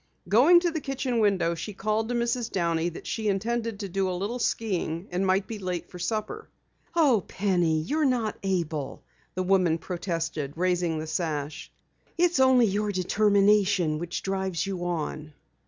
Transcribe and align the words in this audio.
Going 0.27 0.59
to 0.61 0.71
the 0.71 0.81
kitchen 0.81 1.19
window, 1.19 1.53
she 1.53 1.73
called 1.75 2.09
to 2.09 2.15
Mrs. 2.15 2.51
Downey 2.51 2.89
that 2.89 3.05
she 3.05 3.27
intended 3.27 3.79
to 3.81 3.87
do 3.87 4.09
a 4.09 4.17
little 4.17 4.39
skiing 4.39 5.07
and 5.11 5.27
might 5.27 5.45
be 5.45 5.59
late 5.59 5.91
for 5.91 5.99
dinner. 5.99 6.49
"Oh, 6.95 7.23
Penny, 7.27 7.81
you're 7.81 8.03
not 8.03 8.35
able," 8.41 9.03
the 9.35 9.43
woman 9.43 9.77
protested, 9.77 10.53
raising 10.55 10.97
the 10.97 11.05
sash. 11.05 11.71
"It's 12.17 12.39
only 12.39 12.65
your 12.65 12.91
determination 12.91 13.99
which 13.99 14.23
drives 14.23 14.65
you 14.65 14.85
on." 14.85 15.33